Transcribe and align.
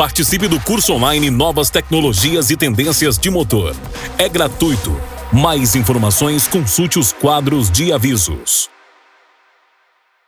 Participe 0.00 0.48
do 0.48 0.58
curso 0.58 0.94
online 0.94 1.28
Novas 1.28 1.68
Tecnologias 1.68 2.48
e 2.48 2.56
Tendências 2.56 3.18
de 3.18 3.28
Motor. 3.28 3.76
É 4.16 4.30
gratuito. 4.30 4.98
Mais 5.30 5.76
informações, 5.76 6.48
consulte 6.48 6.98
os 6.98 7.12
quadros 7.12 7.70
de 7.70 7.92
avisos. 7.92 8.70